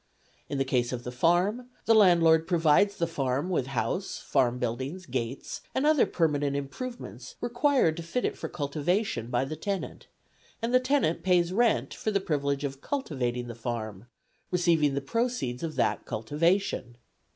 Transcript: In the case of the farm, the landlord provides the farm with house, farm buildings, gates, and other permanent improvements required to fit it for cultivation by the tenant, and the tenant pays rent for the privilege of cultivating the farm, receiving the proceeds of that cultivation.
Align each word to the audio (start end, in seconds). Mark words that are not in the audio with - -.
In 0.49 0.57
the 0.57 0.65
case 0.65 0.91
of 0.91 1.03
the 1.03 1.11
farm, 1.11 1.67
the 1.85 1.93
landlord 1.93 2.47
provides 2.47 2.97
the 2.97 3.05
farm 3.05 3.51
with 3.51 3.67
house, 3.67 4.17
farm 4.17 4.57
buildings, 4.57 5.05
gates, 5.05 5.61
and 5.75 5.85
other 5.85 6.07
permanent 6.07 6.55
improvements 6.55 7.35
required 7.39 7.97
to 7.97 8.01
fit 8.01 8.25
it 8.25 8.35
for 8.35 8.49
cultivation 8.49 9.27
by 9.29 9.45
the 9.45 9.55
tenant, 9.55 10.07
and 10.59 10.73
the 10.73 10.79
tenant 10.79 11.21
pays 11.21 11.53
rent 11.53 11.93
for 11.93 12.09
the 12.09 12.19
privilege 12.19 12.63
of 12.63 12.81
cultivating 12.81 13.45
the 13.45 13.53
farm, 13.53 14.07
receiving 14.49 14.95
the 14.95 15.01
proceeds 15.01 15.61
of 15.61 15.75
that 15.75 16.03
cultivation. 16.07 16.97